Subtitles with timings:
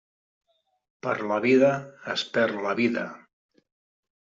[1.07, 1.69] Per la vida,
[2.15, 3.07] es perd la vida.